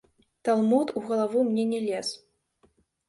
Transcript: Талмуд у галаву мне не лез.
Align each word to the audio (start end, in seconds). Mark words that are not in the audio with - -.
Талмуд 0.47 0.87
у 0.97 1.01
галаву 1.09 1.43
мне 1.49 1.63
не 1.75 1.79
лез. 1.91 2.09